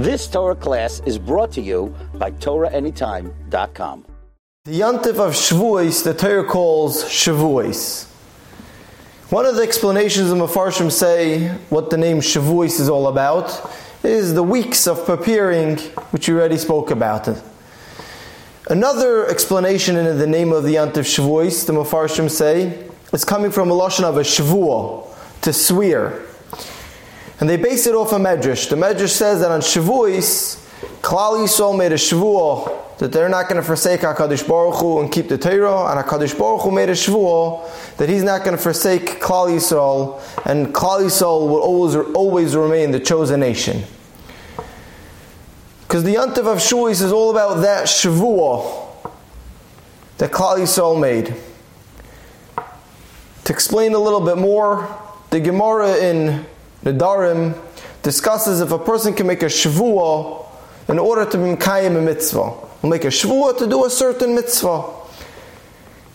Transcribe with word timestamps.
This 0.00 0.26
Torah 0.26 0.56
class 0.56 1.02
is 1.04 1.18
brought 1.18 1.52
to 1.52 1.60
you 1.60 1.94
by 2.14 2.30
TorahAnytime.com. 2.30 4.06
The 4.64 4.80
Yontif 4.80 5.18
of 5.18 5.34
Shavuos, 5.34 6.04
the 6.04 6.14
Torah 6.14 6.42
calls 6.42 7.04
Shavuos. 7.04 8.06
One 9.28 9.44
of 9.44 9.56
the 9.56 9.62
explanations 9.62 10.30
the 10.30 10.36
Mefarshim 10.36 10.90
say 10.90 11.48
what 11.68 11.90
the 11.90 11.98
name 11.98 12.20
Shavuos 12.20 12.80
is 12.80 12.88
all 12.88 13.08
about 13.08 13.70
is 14.02 14.32
the 14.32 14.42
weeks 14.42 14.86
of 14.86 15.04
preparing, 15.04 15.76
which 16.12 16.30
we 16.30 16.34
already 16.34 16.56
spoke 16.56 16.90
about. 16.90 17.28
Another 18.70 19.26
explanation 19.26 19.96
in 19.96 20.16
the 20.16 20.26
name 20.26 20.50
of 20.50 20.64
the 20.64 20.76
Yontif 20.76 21.04
Shavuos, 21.04 21.66
the 21.66 21.74
Mefarshim 21.74 22.30
say, 22.30 22.88
is 23.12 23.26
coming 23.26 23.50
from 23.50 23.70
a 23.70 23.74
lashon 23.74 24.04
of 24.04 24.16
a 24.16 24.22
Shavuot, 24.22 25.42
to 25.42 25.52
swear. 25.52 26.22
And 27.40 27.48
they 27.48 27.56
base 27.56 27.86
it 27.86 27.94
off 27.94 28.12
a 28.12 28.16
medrash. 28.16 28.68
The 28.68 28.76
medrash 28.76 29.08
says 29.08 29.40
that 29.40 29.50
on 29.50 29.60
Shavuos, 29.60 30.56
Klal 31.00 31.42
Yisrael 31.42 31.76
made 31.76 31.92
a 31.92 31.96
Shavuot 31.96 32.98
that 32.98 33.12
they're 33.12 33.30
not 33.30 33.48
going 33.48 33.56
to 33.56 33.66
forsake 33.66 34.00
HaKadosh 34.00 34.46
Baruch 34.46 34.78
Hu 34.78 35.00
and 35.00 35.10
keep 35.10 35.28
the 35.28 35.38
Torah, 35.38 35.90
and 35.90 36.04
HaKadosh 36.04 36.38
Baruch 36.38 36.60
Hu 36.60 36.70
made 36.70 36.90
a 36.90 36.92
Shavuot 36.92 37.96
that 37.96 38.10
he's 38.10 38.22
not 38.22 38.44
going 38.44 38.54
to 38.54 38.62
forsake 38.62 39.20
Klal 39.20 39.48
Yisrael, 39.48 40.20
and 40.44 40.74
Klal 40.74 41.00
Yisrael 41.00 41.48
will 41.48 41.60
always, 41.60 41.96
always 41.96 42.54
remain 42.54 42.90
the 42.90 43.00
chosen 43.00 43.40
nation. 43.40 43.84
Because 45.82 46.04
the 46.04 46.16
Yontif 46.16 46.46
of 46.46 46.58
Shavuos 46.58 47.02
is 47.02 47.10
all 47.10 47.30
about 47.30 47.62
that 47.62 47.86
Shavuot 47.86 48.86
that 50.18 50.30
Klal 50.30 50.58
Yisrael 50.58 51.00
made. 51.00 51.34
To 53.44 53.52
explain 53.52 53.94
a 53.94 53.98
little 53.98 54.20
bit 54.20 54.36
more, 54.36 54.94
the 55.30 55.40
Gemara 55.40 55.96
in 55.96 56.44
Nedarim 56.84 57.56
discusses 58.02 58.60
if 58.60 58.72
a 58.72 58.78
person 58.78 59.14
can 59.14 59.26
make 59.26 59.42
a 59.42 59.46
Shavuot 59.46 60.46
in 60.88 60.98
order 60.98 61.24
to 61.30 61.36
be 61.36 61.44
Mekayim 61.44 61.96
a 61.96 62.00
mitzvah. 62.00 62.52
Will 62.82 62.90
make 62.90 63.04
a 63.04 63.08
Shavuot 63.08 63.58
to 63.58 63.66
do 63.66 63.84
a 63.84 63.90
certain 63.90 64.34
mitzvah. 64.34 64.84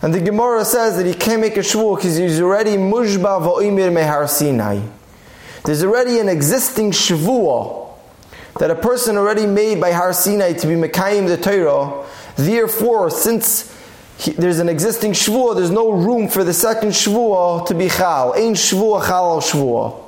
And 0.02 0.12
the 0.12 0.20
Gemara 0.20 0.64
says 0.64 0.96
that 0.96 1.06
he 1.06 1.14
can't 1.14 1.40
make 1.40 1.56
a 1.56 1.60
Shavuot 1.60 1.96
because 1.96 2.16
he's 2.16 2.40
already 2.40 2.72
Mushba 2.72 3.40
Va'imir 3.40 3.90
Mehar 3.92 4.28
Sinai. 4.28 4.80
There's 5.64 5.82
already 5.82 6.18
an 6.18 6.28
existing 6.28 6.90
Shavuot 6.90 7.86
that 8.58 8.70
a 8.70 8.74
person 8.74 9.16
already 9.16 9.46
made 9.46 9.80
by 9.80 9.92
Har 9.92 10.12
Sinai 10.12 10.52
to 10.54 10.66
be 10.66 10.74
Mekayim 10.74 11.26
the 11.26 11.36
Torah. 11.36 12.06
Therefore, 12.36 13.10
since 13.10 13.74
he, 14.18 14.32
there's 14.32 14.58
an 14.58 14.68
existing 14.68 15.12
Shavuot, 15.12 15.56
there's 15.56 15.70
no 15.70 15.90
room 15.90 16.28
for 16.28 16.44
the 16.44 16.54
second 16.54 16.90
Shavuot 16.90 17.66
to 17.66 17.74
be 17.74 17.88
Chal. 17.88 18.34
Ein 18.34 18.54
Shavuot 18.54 19.06
Chal 19.06 19.32
al 19.32 19.40
Shavuot. 19.40 20.05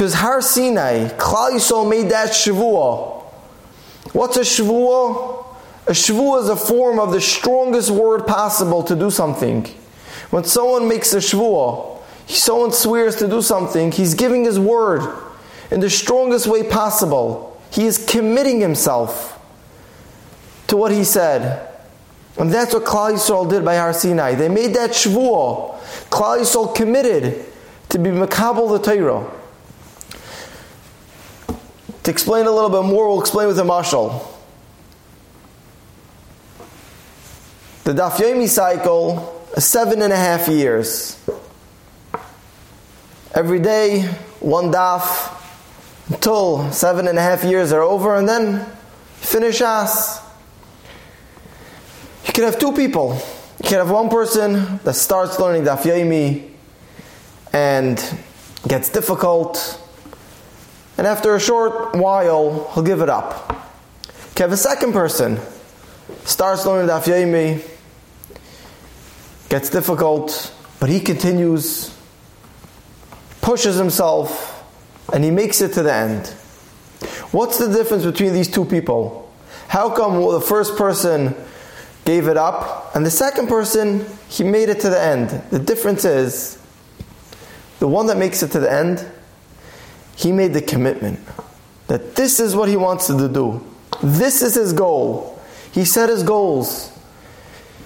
Because 0.00 0.14
Har 0.14 0.40
Sinai, 0.40 1.08
Klal 1.18 1.50
Yisrael 1.50 1.86
made 1.86 2.08
that 2.08 2.30
Shavuot. 2.30 3.22
What's 4.14 4.34
a 4.38 4.40
Shavuot? 4.40 5.44
A 5.88 5.90
Shavuot 5.90 6.44
is 6.44 6.48
a 6.48 6.56
form 6.56 6.98
of 6.98 7.12
the 7.12 7.20
strongest 7.20 7.90
word 7.90 8.26
possible 8.26 8.82
to 8.84 8.96
do 8.96 9.10
something. 9.10 9.66
When 10.30 10.44
someone 10.44 10.88
makes 10.88 11.12
a 11.12 11.18
Shavuot, 11.18 12.00
someone 12.28 12.72
swears 12.72 13.16
to 13.16 13.28
do 13.28 13.42
something, 13.42 13.92
he's 13.92 14.14
giving 14.14 14.44
his 14.44 14.58
word 14.58 15.02
in 15.70 15.80
the 15.80 15.90
strongest 15.90 16.46
way 16.46 16.62
possible. 16.62 17.60
He 17.70 17.84
is 17.84 17.98
committing 17.98 18.58
himself 18.58 19.38
to 20.68 20.78
what 20.78 20.92
he 20.92 21.04
said. 21.04 21.68
And 22.38 22.50
that's 22.50 22.72
what 22.72 22.84
Klal 22.84 23.12
Yisrael 23.12 23.50
did 23.50 23.66
by 23.66 23.76
Har 23.76 23.92
Sinai. 23.92 24.34
They 24.34 24.48
made 24.48 24.72
that 24.76 24.92
Shavuot. 24.92 25.78
Klal 26.08 26.40
Yisrael 26.40 26.74
committed 26.74 27.44
to 27.90 27.98
be 27.98 28.08
Mekabel 28.08 28.82
the 28.82 28.96
Torah. 28.96 29.39
Explain 32.10 32.46
a 32.46 32.50
little 32.50 32.70
bit 32.70 32.82
more, 32.90 33.06
we'll 33.08 33.20
explain 33.20 33.46
with 33.46 33.58
a 33.60 33.62
mashal. 33.62 34.26
The 37.84 37.92
Daf 37.92 38.14
Yomi 38.14 38.48
cycle 38.48 39.46
is 39.56 39.64
seven 39.64 40.02
and 40.02 40.12
a 40.12 40.16
half 40.16 40.48
years. 40.48 41.16
Every 43.32 43.60
day, 43.60 44.02
one 44.40 44.72
daf 44.72 45.36
until 46.08 46.72
seven 46.72 47.06
and 47.06 47.16
a 47.16 47.22
half 47.22 47.44
years 47.44 47.70
are 47.70 47.82
over, 47.82 48.16
and 48.16 48.28
then 48.28 48.66
finish 49.14 49.60
as. 49.60 50.20
You 52.26 52.32
can 52.32 52.42
have 52.42 52.58
two 52.58 52.72
people. 52.72 53.22
You 53.62 53.68
can 53.68 53.78
have 53.78 53.90
one 53.92 54.08
person 54.08 54.80
that 54.82 54.94
starts 54.94 55.38
learning 55.38 55.62
Daf 55.62 55.82
Yomi 55.82 56.50
and 57.52 57.96
gets 58.66 58.88
difficult, 58.88 59.80
and 61.00 61.06
after 61.06 61.34
a 61.34 61.40
short 61.40 61.96
while, 61.96 62.70
he'll 62.74 62.82
give 62.82 63.00
it 63.00 63.08
up. 63.08 63.56
Have 64.36 64.52
a 64.52 64.56
second 64.58 64.92
person 64.92 65.38
starts 66.26 66.66
learning 66.66 66.90
Daf 66.90 67.04
Yomi, 67.04 67.66
gets 69.48 69.70
difficult, 69.70 70.52
but 70.78 70.90
he 70.90 71.00
continues, 71.00 71.96
pushes 73.40 73.76
himself, 73.76 74.62
and 75.10 75.24
he 75.24 75.30
makes 75.30 75.62
it 75.62 75.72
to 75.72 75.82
the 75.82 75.90
end. 75.90 76.26
What's 77.32 77.56
the 77.56 77.72
difference 77.72 78.04
between 78.04 78.34
these 78.34 78.50
two 78.50 78.66
people? 78.66 79.32
How 79.68 79.88
come 79.88 80.20
the 80.20 80.42
first 80.42 80.76
person 80.76 81.34
gave 82.04 82.28
it 82.28 82.36
up 82.36 82.94
and 82.94 83.06
the 83.06 83.10
second 83.10 83.48
person 83.48 84.04
he 84.28 84.44
made 84.44 84.68
it 84.68 84.80
to 84.80 84.90
the 84.90 85.00
end? 85.00 85.30
The 85.48 85.60
difference 85.60 86.04
is 86.04 86.58
the 87.78 87.88
one 87.88 88.04
that 88.08 88.18
makes 88.18 88.42
it 88.42 88.50
to 88.50 88.60
the 88.60 88.70
end, 88.70 89.10
he 90.20 90.32
made 90.32 90.52
the 90.52 90.60
commitment 90.60 91.18
that 91.86 92.14
this 92.14 92.40
is 92.40 92.54
what 92.54 92.68
he 92.68 92.76
wants 92.76 93.06
to 93.06 93.28
do. 93.28 93.64
This 94.02 94.42
is 94.42 94.54
his 94.54 94.74
goal. 94.74 95.40
He 95.72 95.86
set 95.86 96.10
his 96.10 96.22
goals. 96.22 96.92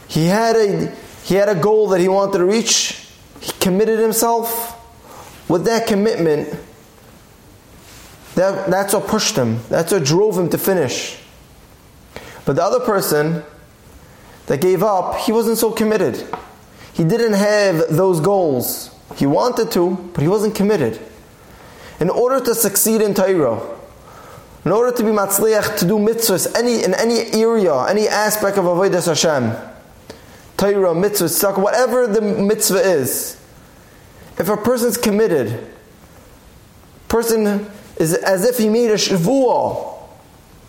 He 0.09 0.27
had 0.27 0.57
a 0.57 0.93
he 1.23 1.37
had 1.37 1.49
a 1.49 1.55
goal 1.55 1.89
that 1.89 2.01
he 2.01 2.09
wanted 2.09 2.39
to 2.39 2.45
reach. 2.45 3.09
He 3.41 3.53
committed 3.61 4.01
himself. 4.01 4.81
With 5.49 5.65
that 5.67 5.87
commitment, 5.87 6.49
that, 8.35 8.71
that's 8.71 8.95
what 8.95 9.07
pushed 9.07 9.37
him. 9.37 9.61
That's 9.69 9.93
what 9.93 10.05
drove 10.05 10.37
him 10.37 10.49
to 10.51 10.59
finish. 10.59 11.19
But 12.45 12.57
the 12.57 12.65
other 12.65 12.81
person 12.81 13.43
that 14.47 14.61
gave 14.61 14.83
up, 14.83 15.19
he 15.21 15.33
wasn't 15.33 15.59
so 15.59 15.71
committed. 15.71 16.17
He 16.95 17.05
didn't 17.05 17.35
have 17.35 17.85
those 17.91 18.21
goals. 18.21 18.91
He 19.17 19.27
wanted 19.27 19.71
to, 19.73 20.11
but 20.15 20.23
he 20.23 20.29
wasn't 20.29 20.55
committed. 20.55 20.99
In 22.01 22.11
order 22.11 22.45
to 22.45 22.55
succeed 22.55 23.01
in 23.01 23.15
Torah, 23.15 23.61
in 24.65 24.73
order 24.73 24.97
to 24.97 25.03
be 25.03 25.11
matzliach, 25.11 25.79
to 25.79 25.87
do 25.87 25.99
mitzvahs 25.99 26.55
any, 26.57 26.83
in 26.83 26.95
any 26.95 27.21
area, 27.33 27.75
any 27.87 28.09
aspect 28.09 28.57
of 28.57 28.65
Avodah 28.65 29.07
Hashem, 29.07 29.51
Torah, 30.57 30.95
mitzvahs, 30.95 31.59
whatever 31.63 32.07
the 32.07 32.21
mitzvah 32.21 32.81
is, 32.81 33.41
if 34.39 34.49
a 34.49 34.57
person's 34.57 34.97
committed, 34.97 35.71
person 37.09 37.71
is 37.99 38.15
as 38.15 38.45
if 38.45 38.59
he 38.59 38.69
made 38.69 38.91
a 38.91 38.95
shavua 38.95 39.93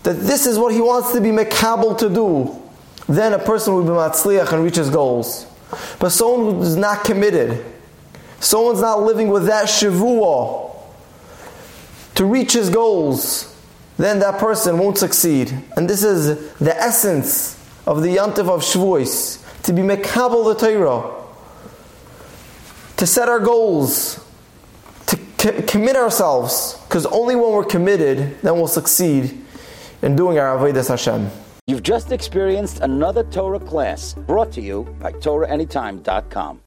that 0.04 0.14
this 0.14 0.46
is 0.46 0.60
what 0.60 0.72
he 0.72 0.82
wants 0.82 1.12
to 1.14 1.22
be 1.22 1.30
mekabel 1.30 1.98
to 1.98 2.10
do, 2.10 2.62
then 3.08 3.34
a 3.34 3.40
person 3.40 3.74
will 3.74 3.84
be 3.84 3.90
matzliach 3.90 4.52
and 4.52 4.64
reach 4.64 4.76
his 4.76 4.90
goals. 4.90 5.48
But 6.00 6.10
someone 6.10 6.56
who 6.56 6.62
is 6.62 6.76
not 6.76 7.04
committed, 7.04 7.66
someone's 8.40 8.82
not 8.82 9.02
living 9.02 9.30
with 9.30 9.46
that 9.48 9.66
shavua 9.66 10.65
to 12.16 12.26
reach 12.26 12.54
his 12.54 12.70
goals, 12.70 13.56
then 13.98 14.20
that 14.20 14.40
person 14.40 14.78
won't 14.78 14.98
succeed. 14.98 15.54
And 15.78 15.90
this 15.90 16.04
is 16.04 16.52
the 16.58 16.76
essence 16.76 17.56
of 17.86 18.02
the 18.02 18.16
Yontif 18.16 18.50
of 18.50 18.62
Shavuos, 18.62 19.42
to 19.64 19.74
be 19.74 19.82
mekabel 19.82 20.46
the 20.54 20.56
Torah, 20.56 21.24
to 22.98 23.06
set 23.06 23.30
our 23.30 23.40
goals, 23.40 24.20
to 25.06 25.62
commit 25.64 25.96
ourselves, 25.96 26.82
because 26.88 27.06
only 27.06 27.36
when 27.36 27.52
we're 27.52 27.64
committed, 27.64 28.40
then 28.42 28.56
we'll 28.56 28.68
succeed 28.68 29.46
in 30.02 30.16
doing 30.16 30.40
our 30.40 30.58
Avodah 30.58 30.88
Hashem. 30.88 31.30
You've 31.68 31.84
just 31.84 32.12
experienced 32.12 32.80
another 32.80 33.24
Torah 33.24 33.60
class 33.60 34.14
brought 34.14 34.52
to 34.54 34.62
you 34.62 34.84
by 35.00 35.12
TorahAnytime.com. 35.12 36.62